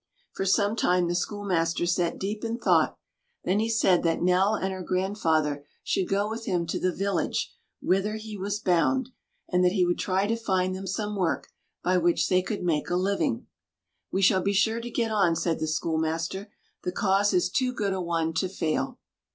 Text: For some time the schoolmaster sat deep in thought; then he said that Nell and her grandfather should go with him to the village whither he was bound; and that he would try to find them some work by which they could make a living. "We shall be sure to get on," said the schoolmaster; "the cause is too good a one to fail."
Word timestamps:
For 0.33 0.47
some 0.47 0.75
time 0.75 1.07
the 1.07 1.13
schoolmaster 1.13 1.85
sat 1.85 2.17
deep 2.17 2.43
in 2.43 2.57
thought; 2.57 2.97
then 3.43 3.59
he 3.59 3.69
said 3.69 4.01
that 4.01 4.19
Nell 4.19 4.55
and 4.55 4.73
her 4.73 4.81
grandfather 4.81 5.63
should 5.83 6.09
go 6.09 6.27
with 6.27 6.45
him 6.45 6.65
to 6.65 6.79
the 6.79 6.91
village 6.91 7.53
whither 7.81 8.15
he 8.15 8.35
was 8.35 8.57
bound; 8.57 9.09
and 9.49 9.63
that 9.63 9.73
he 9.73 9.85
would 9.85 9.99
try 9.99 10.25
to 10.25 10.35
find 10.35 10.73
them 10.75 10.87
some 10.87 11.15
work 11.15 11.49
by 11.83 11.97
which 11.99 12.29
they 12.29 12.41
could 12.41 12.63
make 12.63 12.89
a 12.89 12.95
living. 12.95 13.45
"We 14.11 14.23
shall 14.23 14.41
be 14.41 14.53
sure 14.53 14.81
to 14.81 14.89
get 14.89 15.11
on," 15.11 15.35
said 15.35 15.59
the 15.59 15.67
schoolmaster; 15.67 16.51
"the 16.81 16.91
cause 16.91 17.31
is 17.31 17.51
too 17.51 17.71
good 17.71 17.93
a 17.93 18.01
one 18.01 18.33
to 18.33 18.49
fail." 18.49 18.97